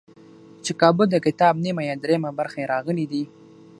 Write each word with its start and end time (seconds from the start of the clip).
چې 0.63 0.71
کابو 0.81 1.03
دکتاب 1.15 1.55
نیمه 1.63 1.83
یا 1.89 1.95
درېیمه 2.03 2.31
برخه 2.39 2.57
یې 2.61 2.69
راغلي 2.73 3.05
دي. 3.11 3.23